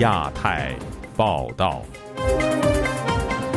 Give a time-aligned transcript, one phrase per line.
[0.00, 0.74] 亚太
[1.14, 1.82] 报道，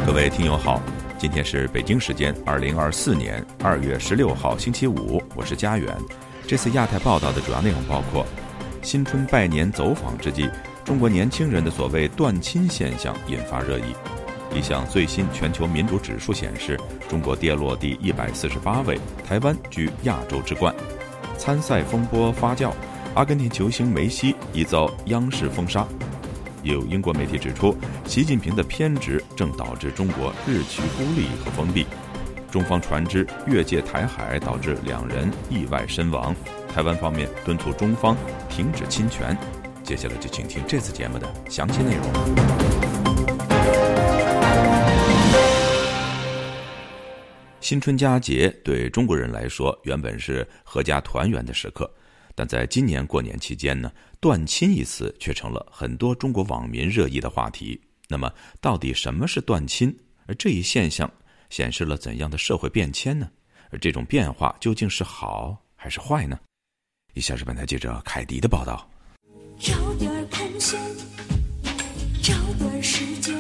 [0.05, 0.81] 各位听友好，
[1.17, 5.95] 今天是北京时间二零二四年二月十六号星期五，我是佳远。
[6.45, 8.25] 这次亚太报道的主要内容包括：
[8.81, 10.49] 新春拜年走访之际，
[10.83, 13.95] 中国年轻人的所谓断亲现象引发热议；
[14.53, 20.75] 一项最新全球民主指数显示，中国跌落第一百四十八位，台湾居亚洲之冠；
[21.37, 22.69] 参赛风波发酵。
[23.15, 25.87] 阿根廷球星梅西已遭央视封杀，
[26.63, 31.85] 有英国媒体指出，习近平的偏执正导致中国日趋孤立和封闭。
[32.49, 36.33] 中方船只越界台海，导致两人意外身亡。
[36.73, 38.15] 台湾方面敦促中方
[38.49, 39.37] 停止侵权。
[39.83, 42.05] 接下来就请听这次节目的详细内容。
[47.59, 51.91] 新春佳节对中国人来说，原本是阖家团圆的时刻。
[52.35, 57.79] 但在今年过年期间呢，“断亲”一词却成了很多中国网民热议的话题。
[58.07, 59.95] 那么，到底什么是断亲？
[60.25, 61.09] 而这一现象
[61.49, 63.29] 显示了怎样的社会变迁呢？
[63.69, 66.39] 而这种变化究竟是好还是坏呢？
[67.13, 68.89] 以下是本台记者凯迪的报道。
[69.59, 70.79] 找点空闲，
[72.21, 73.35] 找点时间，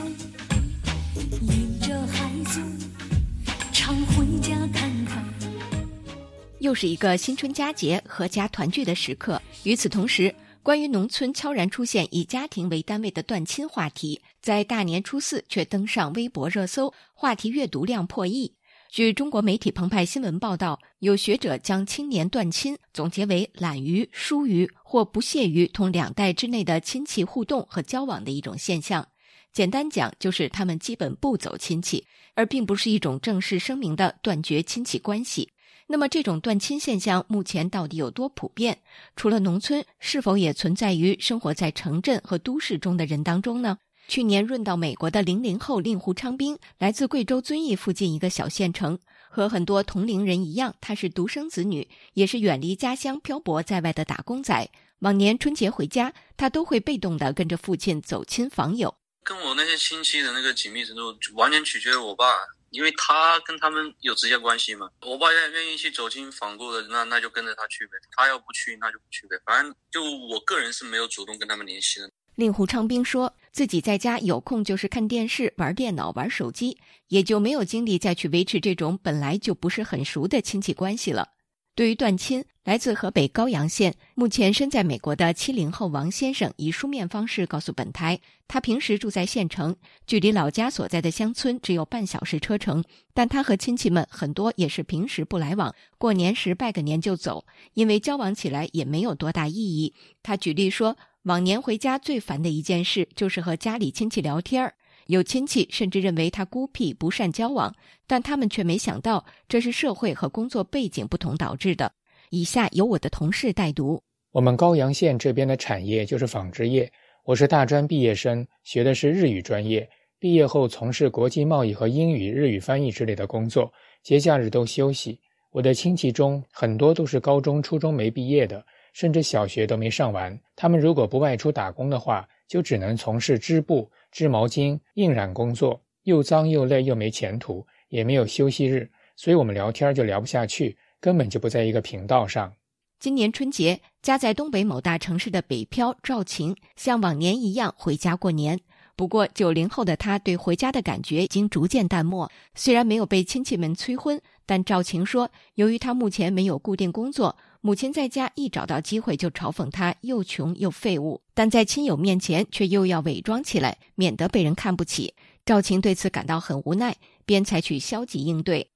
[6.63, 9.41] 又是一个新春佳节、阖家团聚的时刻。
[9.63, 18.55] 与此同时，关于农村悄然出现以家庭为单位的断亲话题，在大年初四却登上微博热搜，话题阅读量破亿。
[18.89, 29.05] 据中国媒体澎湃新闻报道，有学者将青年断亲总结为懒于、疏于或不屑于同两代之内的亲戚互动和交往的一种现象。
[29.51, 32.05] 简单讲，就是他们基本不走亲戚，
[32.35, 35.49] 而并不是一种正式声明的断绝亲戚关系。
[35.93, 38.79] 那么，这种断亲现象目前到底有多普遍？
[39.15, 43.77] 除了农村，是否也存在于生活在城镇和都市中的人当中呢？
[44.07, 48.97] 去年润到美国的零零后令狐昌兵，来自贵州遵义附近一个小县城。
[49.29, 54.67] 和很多同龄人一样，他是独生子女，也是远离家乡、漂泊在外的打工仔。
[55.01, 58.95] 往年春节回家，他都会被动的跟着父亲走亲访友。
[59.23, 62.25] 跟我那些亲戚的那个紧密程度，完全取决于我爸。
[62.73, 67.91] 因为他跟他们有直接关系嘛，我爸愿愿意去走亲访故的，那那就跟着他去呗。
[68.17, 69.39] 他要不去，那就不去呗。
[69.45, 72.09] 反正就我个人是没有主动跟他们联系的。
[72.35, 76.79] 令狐昌兵说自己在家有空就是看电视、玩电脑、玩手机，
[77.09, 81.29] 也就没有精力再去维持这种本来就不是很熟的亲戚关系了。
[81.75, 89.75] 对于断亲，来自河北高阳县、目前身在美国的七零后王先生以书面方式告诉本台，他平时住在县城，
[90.05, 99.95] 距离老家所在的乡村只有半小时车程，但他和亲戚们很多也是平时不来往，过年时拜个年就走，因为交往起来也没有多大意义。
[100.21, 104.75] 他举例说，往年回家最烦的一件事就是和家里亲戚聊天儿。
[105.07, 107.73] 有亲戚甚至认为他孤僻不善交往，
[108.07, 111.91] 但他们却没想到这是社会和工作背景不同导致的。
[112.29, 116.91] 以下由我的同事代读：我们高阳县这边的产业就是纺织业，
[117.25, 119.87] 我是大专毕业生，学的是日语专业。
[120.19, 123.71] 毕业后从事国际贸易和英语、日语翻译之类的工作，
[124.03, 125.19] 节假日都休息。
[125.51, 130.35] 我的亲戚中很多都是高中、初中没毕业的，甚至小学都没上完。
[130.55, 133.87] 他们如果不外出打工的话，就只能从事织布。
[134.13, 142.53] 织毛巾、印染工作又脏又累又没前途，也没有休息日，所以我们聊天就聊不下去，根本就不在一个频道上。
[142.99, 148.59] 今年春节，家在东北某大城市的北漂赵晴，像往年一样回家过年。
[148.95, 152.31] 不过，九零后的他对回家的感觉已经逐渐淡漠。
[152.53, 157.35] 虽然没有被亲戚们催婚，但赵晴说，由于他目前没有固定工作。
[157.65, 165.15] 母亲在家一找到机会就嘲讽他又穷又废物，但在亲友面前却又要伪装起来，免得被人看不起。
[165.45, 166.93] 赵晴对此感到很无奈，
[167.25, 168.69] 便采取消极应对。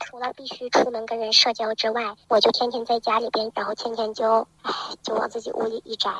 [0.00, 4.72] 除了必须出门跟人社交之外，我就天天在家里边，然后天天就，唉，
[5.04, 6.10] 就往自己屋里一宅。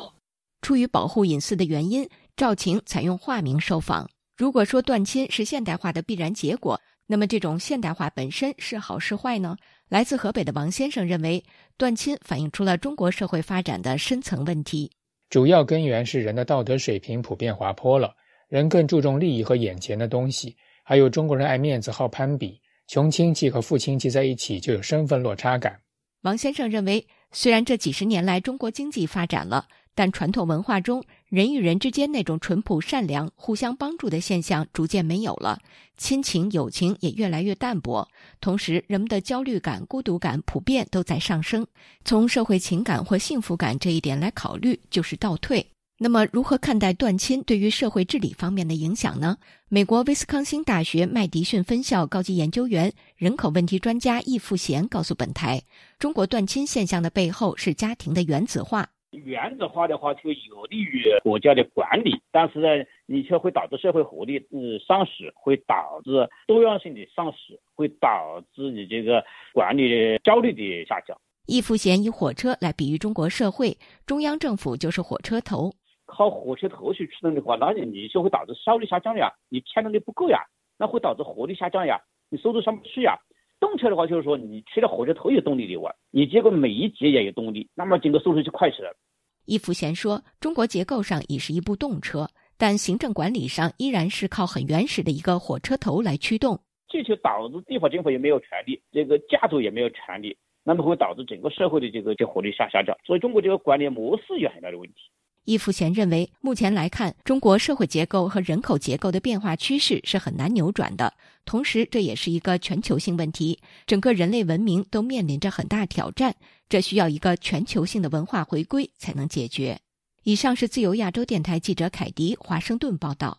[0.61, 4.09] 出于保护隐私的原因，赵晴采用化名受访。
[4.37, 9.57] 如果说断亲是现代化的必然结果，那么这种现代化本身是好是坏呢？
[9.93, 11.45] 来自河北的王先生认为，
[11.77, 14.91] 断亲反映出了中国社会发展的深层问题。
[15.29, 18.15] 主要根源是人的道德水平普遍滑坡了，
[18.49, 25.79] 人更注重利益和眼前的东西，还有中国人爱面子好攀比，穷亲戚和富亲戚在一起就有身份落差感。
[26.23, 29.69] 王先生认为，虽然这几十年来中国经济发展了。
[29.95, 35.59] 但传统文化中，人与人之间那种淳朴、善良、互相帮助的现象逐渐没有了，
[35.97, 38.09] 亲情、友情也越来越淡薄。
[38.41, 41.67] 同时，人们的焦虑感、孤独感普遍都在上升。
[42.05, 45.67] 从社会情感或幸福感这一点来考虑，就是倒退。
[45.99, 49.37] 那么，如何看待断亲对于社会治理方面的影响呢？
[49.69, 55.63] 美国威斯康星大学麦迪逊分校高级研究员、人口问题专家易富贤告诉本台，
[56.01, 58.89] 中国断亲现象的背后是家庭的原子化。
[59.13, 69.23] 原子化的话，就有利于国家的管理，但是呢，你却会导致社会活力嗯丧失，会导致多样性的丧失，会导致你这个
[69.53, 71.17] 管理的效率的下降。
[71.47, 73.77] 易富贤以火车来比喻中国社会，
[74.07, 75.73] 中央政府就是火车头。
[76.07, 80.39] 靠火车头去驱动的话，那你就会导致效率下降呀，你牵动力不够呀，
[80.79, 82.01] 那会导致活力下降呀，
[82.31, 83.19] 你收入上不去呀。
[83.63, 88.97] 动车的话，就是说你去了火车头有动力的玩，你结果每一节也有动力，那么整个速度就快起来了。
[89.45, 92.29] 易福贤说：“中国结构上已是一部动车，
[92.59, 102.97] 但行政管理上依然是靠很原始的一个火车头来驱动，这就导致地方政府也没有权力，这个家族也没有权力，那么会导致整个社会的这个这活力下下降。
[103.07, 104.97] 所以中国这个管理模式有很大的问题。”
[105.45, 111.13] 易富贤认为，目前来看，中国社会结构和人口结构的变化趋势是很难扭转的。
[111.45, 116.33] 同时，这也是一个全球性问题，整个人类文明都面临着很大挑战，
[116.69, 119.77] 这需要一个全球性的文化回归才能解决。
[120.23, 123.37] 以上是自由亚洲电台记者凯迪华盛顿报道。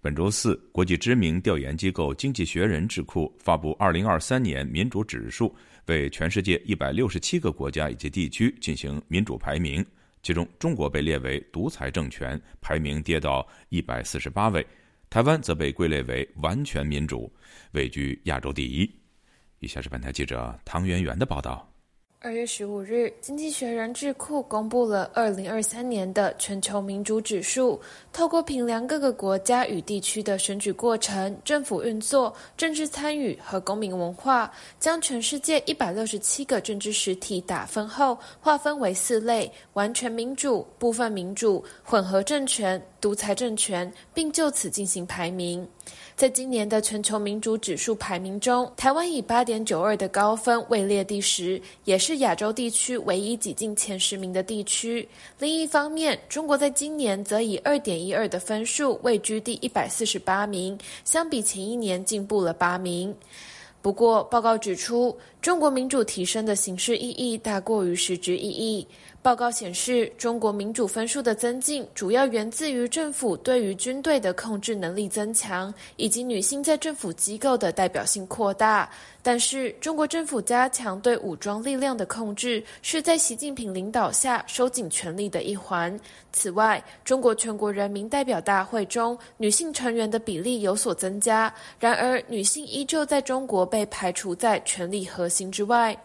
[0.00, 5.52] 本周四，国际知名调研机构《经济学人》智库发布二零二三年民主指数，
[5.86, 9.84] 为全世界一百六十七个国家以及地区进行民主排名。
[10.24, 14.62] 其中，中国被列为独裁政权，排名跌到一百四十八位；
[15.10, 17.30] 台湾则被归类为完全民主，
[17.72, 18.90] 位居亚洲第一。
[19.58, 21.70] 以下是本台记者唐媛媛的报道。
[22.24, 27.78] 二月十五日，经济学人智库公布了二零二三年的全球民主指数。
[28.14, 34.50] 透过评量各个国家与地区的选举过程、政府运作、政治参与和公民文化，
[34.80, 45.68] 将全世界一百六十七个政治实体打分后，划分为四类：完全民主、部分民主、混合政权、独裁政权，并就此进行排名。
[46.16, 55.08] 在今年的全球民主指数排名中，台湾以八点九二的高分位列第十，也是亚洲地区唯一挤进前十名的地区。
[55.40, 63.12] 另一方面，中国在今年则以二点一二的分数位居第一百四十八名，相比前一年进步了八名。
[63.82, 65.14] 不过，报告指出，
[65.44, 68.88] 中国民主提升的形式意义大过于实质意义。
[69.20, 78.88] 报告显示，中国民主分数的增进主要源自于政府对于军队的控制能力增强，以及女性在政府机构的代表性扩大。
[79.22, 85.98] 但是，中国政府加强对武装力量的控制，是在习近平领导下收紧权力的一环。
[86.30, 95.96] 此外，中国全国人民代表大会中女性成员的比例有所增加，然而女性依旧在中国被排除在权力核行之外。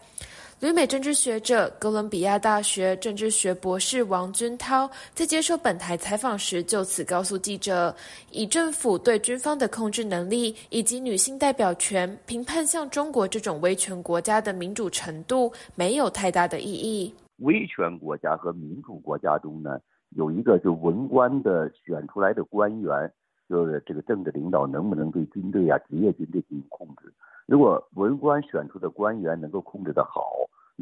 [0.60, 7.96] 旅美政治学者、哥伦比亚大学政治学博士王军涛在接受本台采访时，就此告诉记者
[8.30, 17.14] ：“以政府对军方的控制能力以及女性代表权评判像中国这种威权国家的民主程度，没有太大的意义。
[17.38, 19.80] 威权国家和民主国家中呢，
[20.10, 23.10] 有一个就文官的选出来的官员，
[23.48, 27.10] 就是这个政治领导能不能对军队啊、职业军队进行控制？
[27.50, 30.30] 如果文官选出的官员能够控制得好。”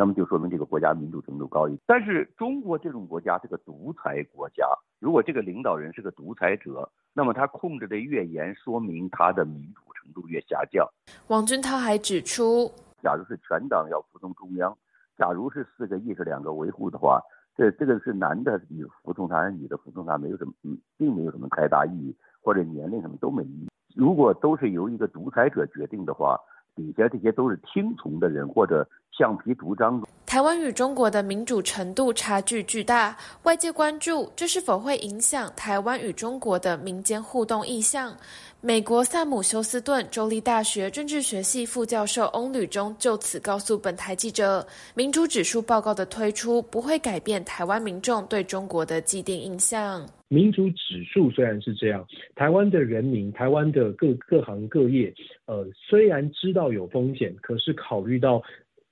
[0.00, 4.64] 那么就说明这个国家民主程度高一点，但是中国这种国家是个独裁国家，
[5.00, 10.86] 如果这个领导人是个独裁者，那么他控制的越严，说明他的民主程度越下降。
[11.26, 12.70] 王军涛还指出，
[13.02, 14.72] 假如是全党要服从中央，
[15.16, 17.20] 假如是四个议是两个维护的话，
[17.56, 20.52] 这这个是男的你服从他，女的服从他，没有什么，
[20.96, 23.68] 并没有什么太大意义，或者年龄什么都没意义。
[23.96, 26.38] 如果都是由一个独裁者决定的话。
[26.78, 30.00] 底下这些都是听从的人或者橡皮图章。
[30.28, 38.14] 台湾与中国的民主程度差距巨大，外界关注这是否会影响台湾与中国的民间互动意向。
[38.60, 50.06] 美国萨姆休斯顿州立大学政治学系副教授翁吕中就此告诉本台记者：“民主指数报告的推出不会改变台湾民众对中国的既定印象。
[50.28, 52.06] 民主指数虽然是这样，
[52.36, 55.10] 台湾的人民、台湾的各各行各业，
[55.46, 58.42] 呃，虽然知道有风险，可是考虑到。”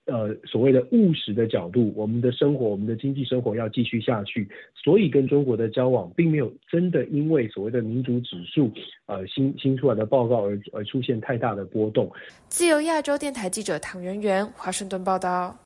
[0.07, 8.71] 呃，所谓的务实的角度，我们的生活，我们的经济生活要继续下去，所以跟中国的交往，并没有真的因为所谓的民主指数，
[9.07, 12.09] 呃，新新出来的报告而而出现太大的波动。
[12.49, 15.57] 自由亚洲电台记者唐媛媛，华盛顿报道。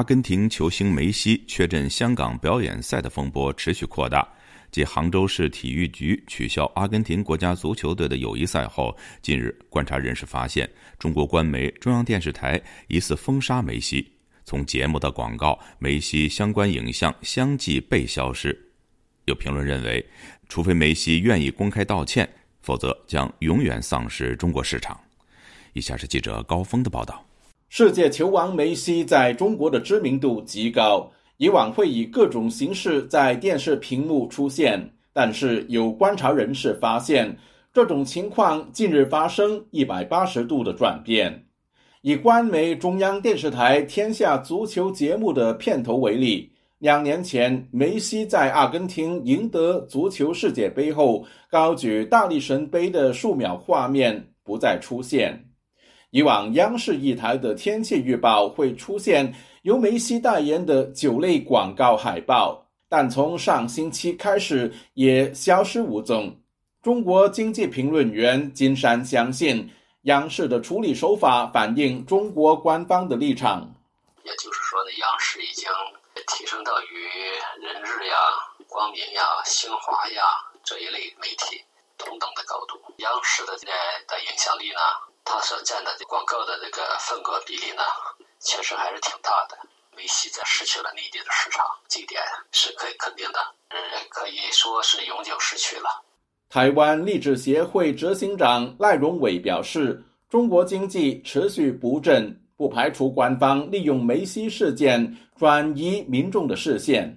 [0.00, 4.26] 阿根廷球星梅西缺阵香港表演赛的风波持续扩大。
[4.70, 10.66] 继杭州市体育局取消阿根廷国家足球队的友谊赛后，近日观察人士发现，
[10.98, 14.10] 中国官媒中央电视台疑似封杀梅西，
[14.42, 18.58] 从节目的广告、梅西相关影像相继被消失。
[19.26, 20.02] 有评论认为，
[20.48, 22.26] 除非梅西愿意公开道歉，
[22.62, 24.98] 否则将永远丧失中国市场。
[25.74, 27.22] 以下是记者高峰的报道：
[27.72, 31.08] 世界球王梅西在中国的知名度极高。
[31.36, 37.34] 以往会以各种形式在电视屏幕出现，但是有观察人士发现，
[37.72, 41.44] 这种情况近日发生一百八十度的转变。
[42.02, 46.50] 以官媒中央电视台《天下足球》节目的片头为例，
[46.80, 55.49] 两年前梅西在阿根廷赢得足球世界杯后高举大力神杯的数秒画面不再出现。
[56.10, 59.34] 以往央视一台的天气预报会出现。
[59.62, 66.34] 由梅西代言的酒类广告海报，但从上星期开始也消失无踪。
[66.82, 69.68] 中国经济评论员金山相信，
[70.04, 73.70] 央视的处理手法反映中国官方的立场。
[74.24, 75.68] 也就是说呢，央视已经
[76.26, 77.04] 提升到与
[77.62, 78.16] 人日呀、
[78.66, 80.22] 光明呀、新华呀
[80.64, 81.62] 这一类媒体
[81.98, 82.80] 同等的高度。
[82.96, 83.68] 央视的在
[84.08, 84.80] 的影响力呢，
[85.30, 87.82] 它所占的广告的这个份额比例呢？
[88.40, 89.56] 确实还是挺大的。
[89.96, 92.20] 梅西在失去了内地的市场，这一点
[92.50, 93.38] 是可以肯定的。
[93.68, 96.02] 嗯，可以说是永久失去了。
[96.48, 107.16] 台湾励志协会执行长赖荣伟表示：“中国经济持续不振，不排除官方利用梅西事件转移民众的视线。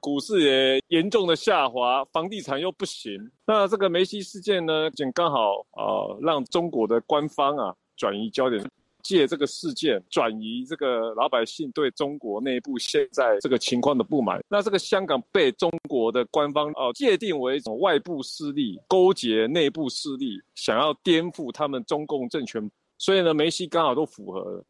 [0.00, 3.12] 股市也严重的下滑，房地产又不行。
[3.46, 8.64] 那这个梅西事件呢，就刚好呃，让中国的官方啊转移焦点。”
[9.02, 24.62] 借这个事件转移这个老百姓对中国内部现在这个情况的不满，那这个香港被中国的官方哦界定为一种外部势力勾结内部势力，想要颠覆他们中共政权，所以呢，梅西刚好都符合了。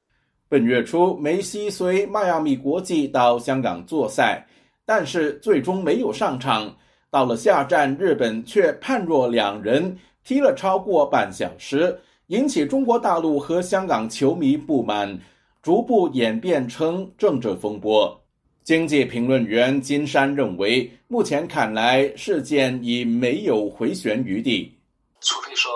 [0.48, 4.46] 本月初，梅西随迈阿密国际到香港作赛，
[4.90, 6.76] 但是最终没有上场。
[7.10, 11.96] 到了下站日本，却判若两人，踢了超过半小时。
[12.26, 15.16] 引起中国大陆和香港球迷不满，
[15.62, 18.20] 逐步演变成政治风波。
[18.64, 24.76] 经济评论员金山认为，目前看来事件已没有回旋余地。
[25.20, 25.70] 除非说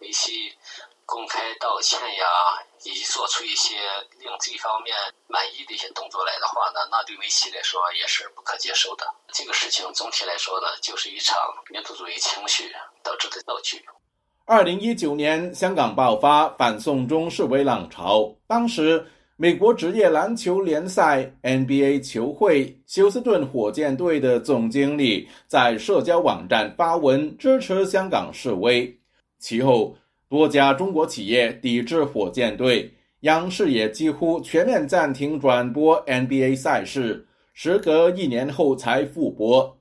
[0.00, 0.32] 梅西
[1.04, 2.24] 公开道歉呀，
[2.86, 3.74] 以及做出一些
[4.20, 4.94] 令这方面
[5.26, 9.04] 满意的一些动作来的话呢，那对梅西来说也是不可接受的。
[9.32, 11.36] 这个事情总体来说呢，就是一场
[11.68, 13.84] 民族主义情绪导致的闹剧。
[14.44, 18.32] 二零一九年，香港爆发反送中示威浪潮。
[18.46, 28.96] 当时，美国职业篮球联赛 NBA 球会休斯顿火箭队的总经理在社交网站发文支持香港示威。
[29.40, 29.96] 其后，
[30.28, 32.90] 多家中国企业抵制火箭队，
[33.20, 39.78] 央视也几乎全面暂停转播 NBA 赛事，时隔一年后才复播。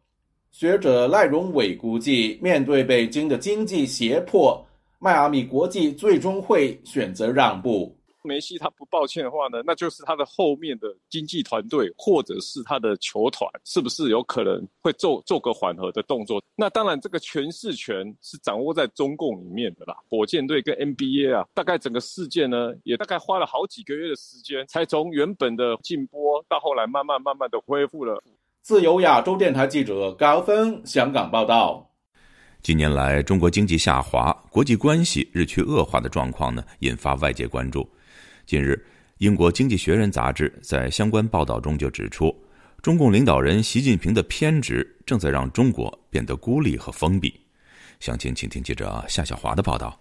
[0.51, 4.63] 学者赖荣伟估计，面对北京的经济胁迫，
[4.99, 7.97] 迈阿密国际最终会选择让步。
[8.25, 16.41] 梅西他不抱歉的话呢，那就是他的后面的经纪团队或者是他的球团，是不是有可能会做做个缓和的动作？
[16.57, 19.95] 那当然，这个诠释权是掌握在中共里面的啦。
[20.09, 28.23] 火箭队跟 NBA 啊，大概整个事件呢，也大概花了好几个月的时间，才从原本的禁播到后来慢慢慢慢的恢复了。
[28.61, 31.87] 自由亚洲电台记者高峰香港报道：
[32.65, 37.87] 近年来，中国经济下滑、国际关系日趋恶化的状况呢，引发外界关注。
[38.47, 38.83] 近日，
[39.19, 42.35] 英国《经济学人》杂志在相关报道中就指出，
[42.81, 47.39] 中共领导人习近平的偏执正在让中国变得孤立和封闭。
[47.99, 49.99] 详情，请听记者夏小华的报道。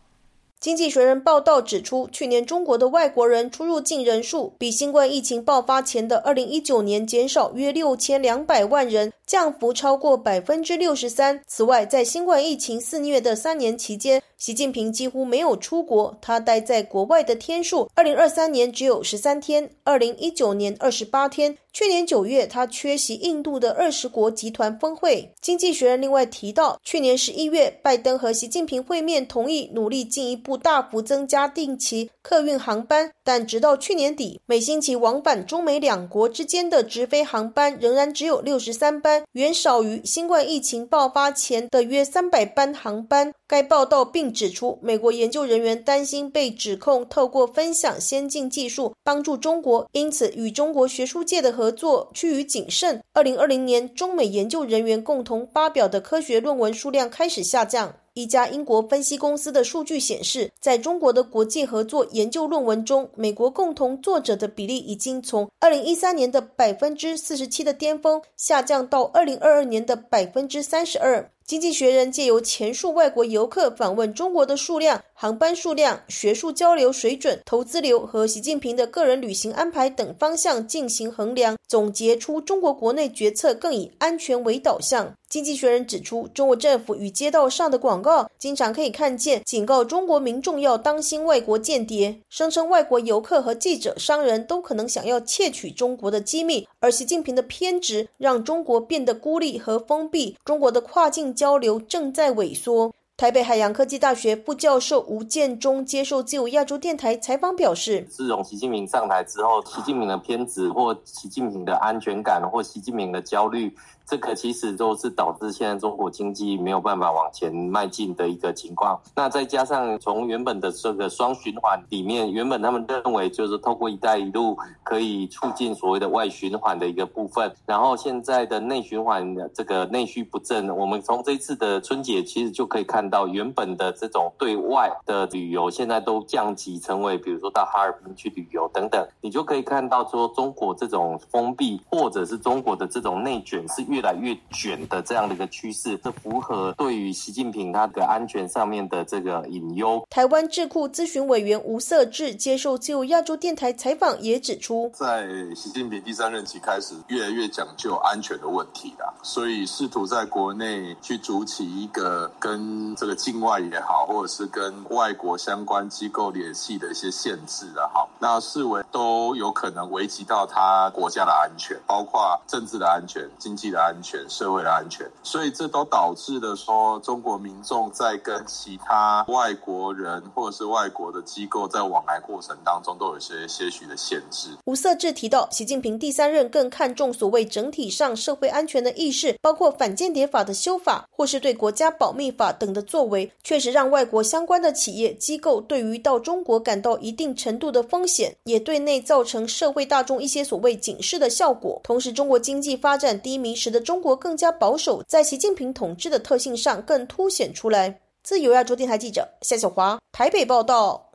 [0.59, 9.13] 经济学人报道指出，去年中国的外国人出入境人数比新冠疫情爆发前的二零一九年减少约六千两百万人。
[9.27, 11.41] 降幅超过百分之六十三。
[11.47, 21.57] 此外，在新冠疫情肆虐的三年期间，习近平几乎没有出国，他待在国外的天数，二零二三年只有十三天，二零一九年二十八天。
[21.73, 25.33] 去年九月，他缺席印度的二十国集团峰会。
[25.41, 39.14] 经济学人另外提到，去年十一月，拜登和习近平会面，同意努力进一步大幅增加定期客运航班，但直到去年底，每星期往返中美两国之间的直飞航班仍然只有六十三班。
[39.33, 43.33] 远少于新冠疫情爆发前的约三百班航班。
[43.47, 53.03] 该报道并指出，美国研究人员担心被指控透过分享先进技术帮助中国，因此与中国学术界的合作趋于谨慎。
[53.13, 57.95] 二零二零年，中美研究人员共同发表的科学论文数量开始下降。
[58.15, 71.29] 一家英国分析公司的数据显示，在中国的国际合作研究论文中，美国共同作者的比例已经从二零一三年的百分之四十七的巅峰下降到二零二二年的百分之三十二。
[71.47, 85.13] 经济学人借由前述外国游客访问中国的数量、航班数量、学术交流水准、投资流和习近平的个人旅行安排等方向进行衡量，总结出中国国内决策更以安全为导向。
[85.29, 96.67] 经济学人指出，中国政府与街道上的广告经常可以看见警告中国民众要当心外国间谍，声称外国游客和记者、商人都可能想要窃取中国的机密。
[96.79, 101.34] 而习近平的偏执让中国变得孤立和封闭，中国的跨境。
[101.35, 102.93] 交流正在萎缩。
[103.17, 113.73] 台北海洋科技大学副教授吴建中接受自由亚洲电台采访表示：“自从习近平上台之后，习近平的偏执，或习近平的安全感，或习近平的焦虑。”
[114.07, 119.01] 这个其实都是导致现在中国经济没有办法往前迈进的一个情况。
[119.17, 130.69] 那再加上从原本的这个双循环里面，原本他们认为就是透过“一带一路”可以促进所谓的外循环的一个部分，然后现在的内循环的这个内需不振。
[130.69, 143.94] 我们从这次的春节其实就可以看到，原本的这种对外的旅游现在都降级成为，比如说到哈尔滨去旅游等等，你就可以看到说中国这种封闭或者是中国的这种内卷是。
[143.95, 150.05] 越来越卷的这样的一个趋势，这符合对于习近平他的安全上面的这个隐忧。
[150.11, 173.84] 台湾智库咨询委员吴色志接受自由亚洲电台采访也指出，在习近平第三任期开始，越来越讲究安全的问题啦，所以试图在国内去筑起一个跟这个境外也好，或者是跟外国相关机构联系的一些限制啊好，那视为都有可能危及到他国家的安全，包括政治的安全、经济的。
[173.85, 184.49] 安全社会的安全，所以这都导致了说中国民众在跟其他外国人或者是外国的机构在往来过程当中，都有些些许的限制。
[184.65, 201.79] 吴色志提到，习近平第三任更看重所谓整体上社会安全的意识，包括反间谍法的修法，或是对国家保密法等的作为，确实让外国相关的企业机构对于到中国感到一定程度的风险，也对内造成社会大众一些所谓警示的效果。
[201.85, 203.74] 同时，中国经济发展低迷时。
[203.75, 208.01] 的中国更加保守，在习近平统治的特性上更凸显出来。
[208.23, 211.14] 自由亚洲电台记者夏小华台北报道。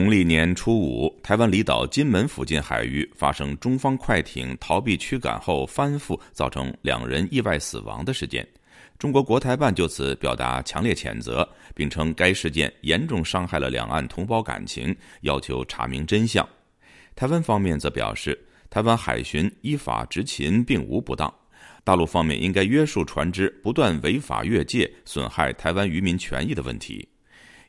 [0.00, 8.48] 农历年初五，台湾离岛金门附近海域发生中方快艇逃避驱赶后翻覆，造成两人意外死亡的事件。
[8.98, 16.48] 中国国台办就此表达强烈谴责，并称该事件严重伤害了两岸同胞感情，要求查明真相。
[17.14, 21.30] 台湾方面则表示，台湾海巡依法执勤并无不当，
[21.84, 27.06] 大陆方面应该约束船只不断违法越界、损害台湾渔民权益的问题。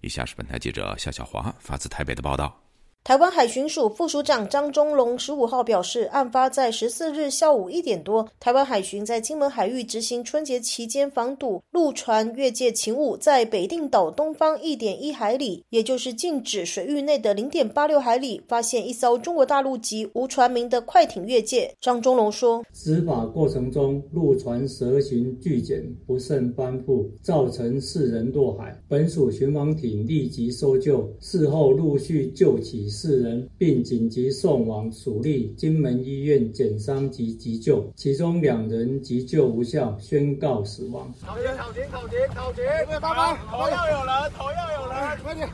[0.02, 2.71] 以下是本台记者夏小华发自台北的报道。
[3.04, 21.74] 台湾海巡署副署长张忠龙十五号表示，案发在十四日下午一点多，台湾海巡在金门海域执行春节期间防堵陆船越界勤务，在北定岛东方一点一海里，也就是禁止水域内的零点八六海里，发现一艘中国大陆籍无船名的快艇越界。
[21.82, 41.12] 张忠龙说：“执法过程中，陆船蛇形巨舰不慎翻覆，造成四人落海，本署巡防艇立即搜救，事后陆续救起。”四人，并紧急送往蜀立金门医院减伤及急救，其中两人急救无效，宣告死亡。
[41.22, 42.64] 考勤，考勤，考勤，考勤！
[42.88, 43.38] 快帮忙！
[43.50, 45.50] 头要有人，头要有人，快点！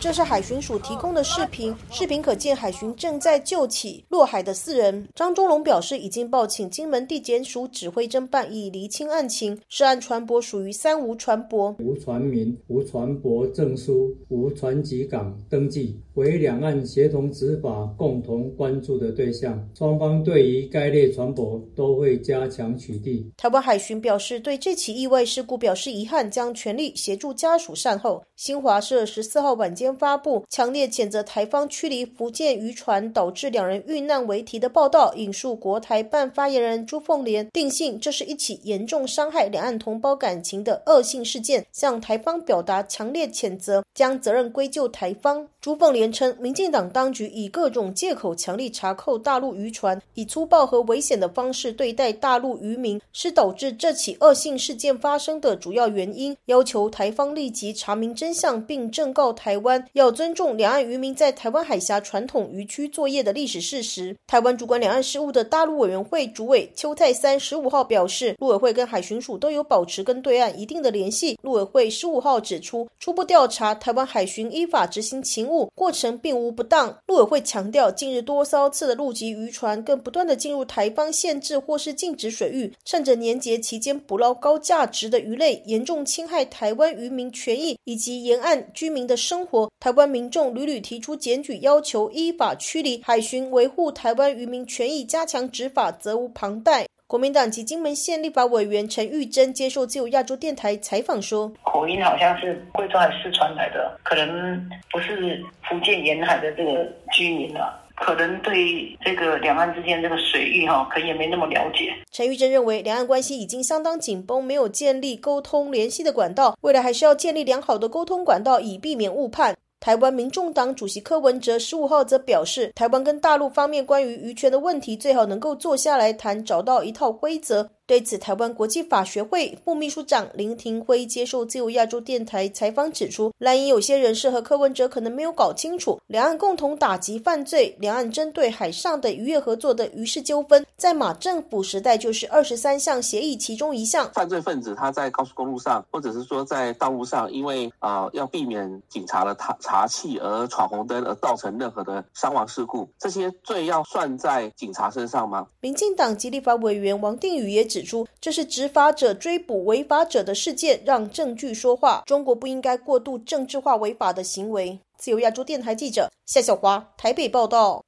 [0.00, 5.08] 这是海巡署提供的视频，视频可见海巡正在救起落海的四人。
[5.14, 9.58] 张忠龙表示，已经报请金门地检署指挥侦办，已厘清案情。
[9.70, 19.64] 涉案船舶属于三无船舶，无船名、无船舶证书、无船籍港登记，为两岸协同执法共同关注的对象。
[19.78, 23.24] 双方对于该类船舶都会加强取缔。
[23.36, 28.22] 台湾海巡表示，对这起意外事故表示遗憾，将全力协助家属善后。
[28.36, 29.94] 新华社十四号晚间。
[29.94, 45.46] 发布强烈谴责台方驱离福建渔船导致两人遇难为题的报道，引述国台办发言人朱凤莲定性这是一起严重伤害两岸同胞感情的恶性事件，向台方表达强烈谴责，将责任归咎台方。
[45.64, 56.36] 朱凤莲称，民进党当局以各种借口强力查扣大陆渔船，以粗暴和危险的方式对待大陆渔民，是导致这起恶性事件发生的主要原因。
[56.44, 59.82] 要求台方立即查明真相，并正告台湾。
[59.94, 64.14] 要尊重两岸渔民在台湾海峡传统渔区作业的历史事实。
[64.26, 71.38] 台湾主管两岸事务的大陆委员会主委邱泰三十五号表示，陆委会跟海巡署都有保持跟对岸一定的联系。
[71.40, 76.96] 陆委会十五号指出，初步调查台湾海巡依法执行勤务过程并无不当。
[77.06, 89.70] 陆委会强调，近日多艘次的陆籍渔船更不断的进入台方限制或是禁止水域，趁着年节期间捕捞高价值的鱼类，严重侵害台湾渔民权益以及沿岸居民的生活。
[89.78, 96.86] 台湾民众屡屡提出检举，要求依法驱离海巡，维护台湾渔民权益，加强执法，责无旁贷。
[97.06, 105.38] 国民党及金门县立法委员陈玉珍接受自由亚洲电台采访说：“口音好像是贵州还是四川来的，可能不是
[105.68, 111.94] 福建沿海的这个居民了。”可能对这个两岸之间这个水域哈，可能也没那么了解。
[112.10, 119.54] 陈玉珍认为，两岸关系已经相当紧绷，没有建立沟通联系的管道，未来还是要建立良好的沟通管道，以避免误判。
[119.84, 127.68] 台湾民众党主席柯文哲十五号则表示，台湾跟大陆方面关于渔权的问题，最好能够坐下来谈，找到一套规则。
[127.86, 144.10] 对此，台湾国际法学会副秘书长林庭辉接受自由亚洲电台采访指出，蓝营有些人士和柯文哲可能没有搞清楚，两岸共同打击犯罪，两岸针对海上的渔业合作的渔事纠纷，在马政府时代就是二十三项协议其中一项。
[144.14, 155.46] 犯罪分子他在高速公路上，或者是说在道路上，因为啊要避免警察的查查气而闯红灯而造成任何的伤亡事故，这些罪要算在警察身上吗？
[155.60, 157.84] 民进党及立法委员王定宇也指。
[157.84, 162.02] 出，这是执法者追捕违法者的事件，让证据说话。
[162.06, 164.78] 中国不应该过度政治化违法的行为。
[164.96, 167.84] 自由亚洲电台记者夏小华台北报道。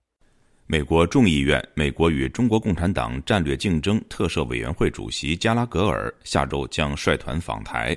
[0.66, 7.96] 美国众议院美国与中国共产党战略竞争特设委员会主席加拉格尔下周将率团访台。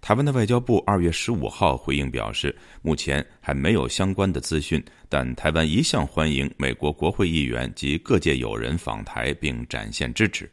[0.00, 10.50] 台湾的外交部二月十五号回应表示，目前还没有相关的资讯，但台湾一向欢迎美国国会议员及各界友人访台，并展现支持。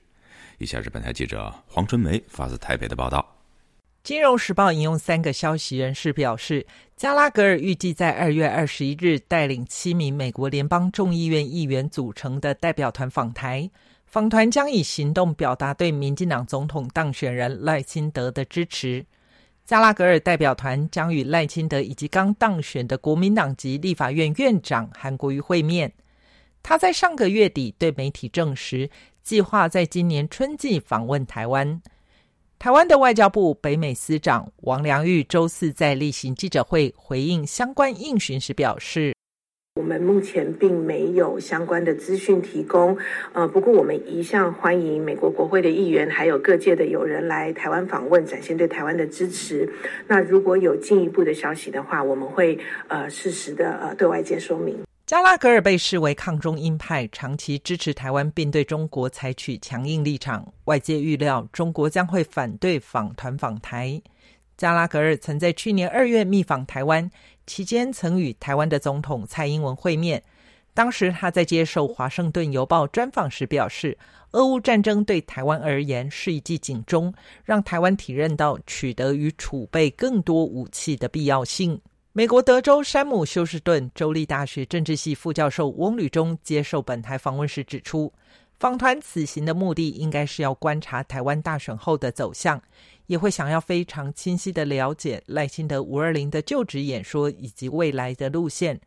[0.58, 3.26] 以下是本台记者黄春梅发自台北的报道。
[4.04, 6.66] 金融时报引用三个消息人士表示，
[6.96, 13.68] 加拉格尔预计在二月二十一日带领七名美国联邦众议院议员组成的代表团访台，
[14.06, 19.04] 访团将以行动表达对民进党总统当选人赖清德的支持。
[19.66, 25.92] 加拉格尔代表团将与赖清德以及刚当选的国民党籍立法院院长韩国瑜会面。
[26.62, 28.88] 他在上个月底对媒体证实。
[29.26, 31.82] 计划在今年春季访问台湾。
[32.60, 39.16] 台湾的外交部北美司长王良玉周四在例行记者会回应相关应询时表示
[39.82, 42.96] ：“我们目前并没有相关的资讯提供，
[43.34, 49.68] 呃，不过我们一向欢迎美国国会的议员还有各界的友人来台湾访问，展现对台湾的支持。
[50.08, 60.52] 那如果有进一步的消息的话，我们会呃适时的呃对外界说明。”加拉格尔被视为抗中鹰派，长期支持台湾，并对中国采取强硬立场。
[60.64, 64.02] 外界预料中国将会反对访团访台。
[64.58, 67.08] 加拉格尔曾在去年二月密访台湾
[67.46, 70.24] 期间，曾与台湾的总统蔡英文会面。
[70.74, 73.96] 当时他在接受《华盛顿邮报》专访时表示，
[74.32, 77.14] 俄乌战争对台湾而言是一记警钟，
[77.44, 81.80] 让台湾体认到取得与储备更多武器的必要性。
[82.18, 88.14] 美国德州山姆休斯顿州立大学政治系副教授翁吕中接受本台访问时指出，
[88.58, 92.62] 访团此行的目的应该是要观察台湾大选后的走向，
[93.08, 98.80] 也会想要非常清晰的了解赖清德五二零的就职演说以及未来的路线。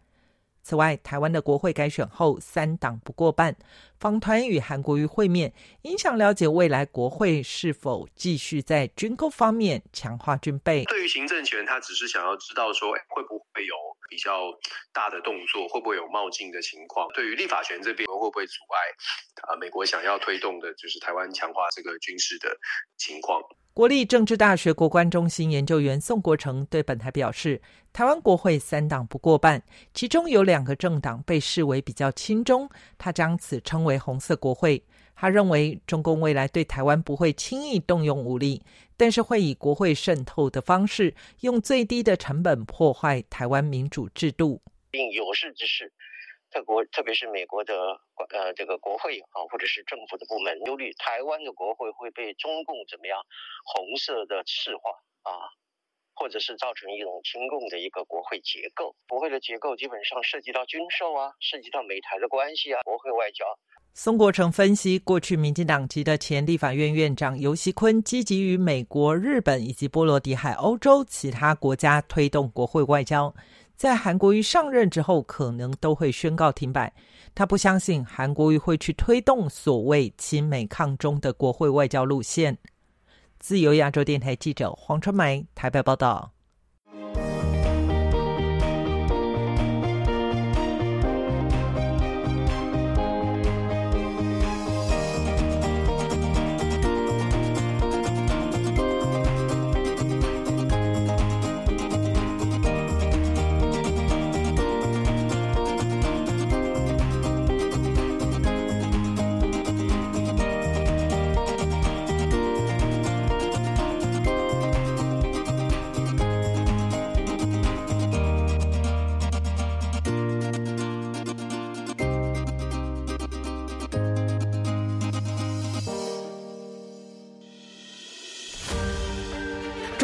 [0.69, 3.57] 此外，台湾的国会改选后，三党不过半。
[3.99, 5.51] 访团与韩国瑜会面，
[5.83, 10.85] 影响了解未来国会是否继续在军购方面强化军备。
[10.85, 13.75] 对于行政权，他只是想要知道说，会不会有
[14.11, 14.53] 比较
[14.93, 17.09] 大的动作，会不会有冒进的情况。
[17.15, 19.57] 对于立法权这边，会不会阻碍啊？
[19.57, 22.55] 美国想要推动的就是台湾强化这个军事的
[22.99, 23.41] 情况。
[23.73, 27.63] 国立政治大学国关中心研究员宋国成对本台表示，
[27.99, 29.61] 台湾国会三党不过半，
[29.93, 34.81] 其中有两个政党被视为比较亲中，他将此称为“红色国会”。
[35.17, 38.63] 他认为，中共未来对台湾不会轻易动用武力，
[38.97, 45.93] 但是会以国会渗透的方式，用最低的成本破坏台湾民主制度，并有识之士。
[46.53, 47.75] 特国，特别是美国的
[48.31, 53.19] 呃这个国会啊，或者是政府的部门，忧虑台湾的国会会被中共怎么样
[53.65, 55.51] 红色的赤化啊，
[56.19, 58.95] 或者是造成一种亲共的一个国会结构。
[59.09, 63.45] 国会的结构基本上涉及到军售啊，涉及到美台的关系啊，国会外交。
[63.95, 73.35] 宋国成分析，过去民进党籍的前立法院院长游锡坤积极与美国、日本以及波罗的海、欧洲其他国家推动国会外交。
[73.77, 76.93] 在韩国瑜上任之后，可能都会宣告停摆。
[77.35, 82.59] 他不相信韩国瑜会去推动所谓亲美抗中的国会外交路线。
[83.39, 86.33] 自由亚洲电台记者黄春梅台北报道。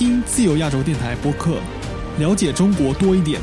[0.00, 1.60] 听自由亚洲电台播客，
[2.18, 3.38] 了解中国多一点。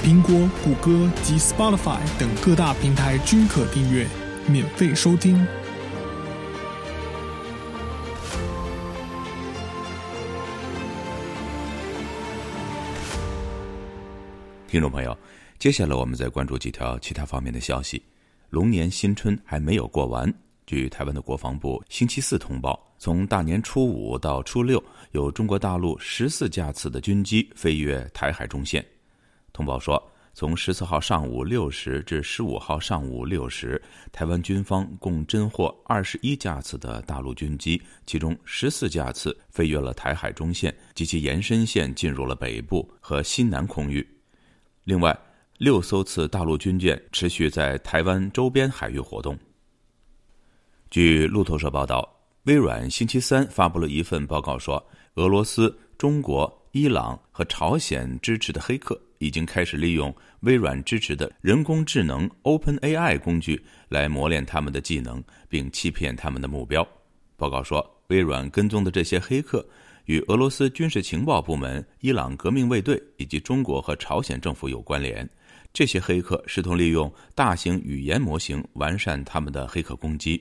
[0.00, 4.06] 苹果、谷歌及 Spotify 等各大平台均可订阅，
[4.46, 5.44] 免费收听。
[14.68, 15.18] 听众朋友，
[15.58, 18.00] 接下来我们再关注几条其他方面的消息。
[18.50, 20.32] 龙年新春还没有过完。
[20.66, 28.84] 据台湾的国防部星期四通报，从大年初五到初六，有中国大陆十四架次的军机飞越台海中线。
[29.52, 44.04] 通报说，从十四号上午六时至十五号上午六时，台湾军方共侦获二十一架次的大陆军机，其中十四架次飞越了台海中线及其延伸线，进入了北部和西南空域。
[44.82, 45.16] 另外，
[45.58, 49.38] 六艘次大陆军舰持续在台湾周边海域活动。
[50.90, 52.08] 据路透社报道，
[52.44, 66.86] 微软星期三发布了一份报告，说俄罗斯、中国、伊朗和朝鲜支持的黑客已经开始利用微软支持的人工智能 OpenAI 工具来磨练他们的技能，并欺骗他们的目标。
[67.36, 69.66] 报告说，微软跟踪的这些黑客
[70.04, 75.28] 与俄罗斯军事情报部门、伊朗革命卫队以及中国和朝鲜政府有关联。
[75.72, 80.40] 这些黑客试图利用大型语言模型完善他们的黑客攻击。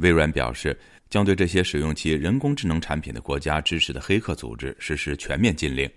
[0.00, 5.88] 微软表示，将对这些使用其人工智能产品的国家支持的黑客组织实施全面禁令。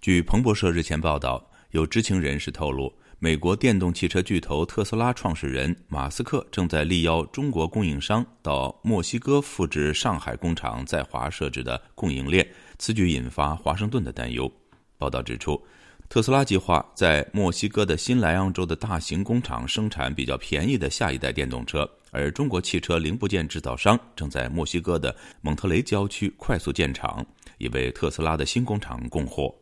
[0.00, 12.46] 据彭博社日前报道，有知情人士透露，美国电动汽车巨头特斯拉创始人马斯克正在力邀中国供应商到墨西哥复制上海工厂在华设置的供应链，
[12.78, 14.50] 此举引发华盛顿的担忧。
[14.98, 15.60] 报道指出。
[16.06, 27.26] 特斯拉计划在墨西哥的新莱昂州的大型工厂生产比较便宜的下一代电动车，而中国汽车零部件制造商正在墨西哥的蒙特雷郊区快速建厂，
[27.58, 29.52] 以为特斯拉的新工厂供货。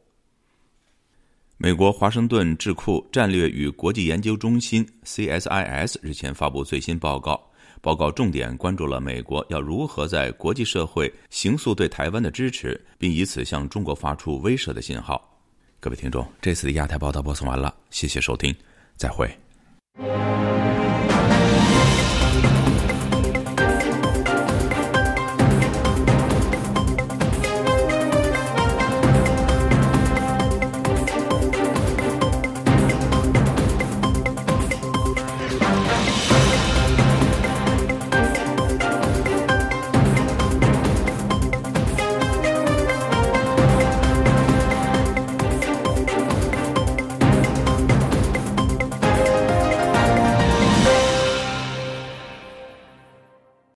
[1.57, 7.41] 美国华盛顿智库战略与国际研究中心 （CSIS） 日前发布最新报告，
[7.81, 15.41] 报告重点关注了美国要如何在国际社会形塑对台湾的支持，并以此向中国发出威慑的信号。
[15.79, 18.53] 各位听众，这次的亚太报道播送完了，谢谢收听，
[18.97, 19.31] 再会。